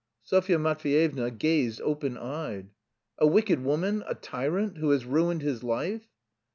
[0.23, 2.71] Sofya Matveyevna gazed open eyed.
[3.19, 4.79] "A wicked woman, a tyrant?
[4.79, 6.07] Who has ruined his life?"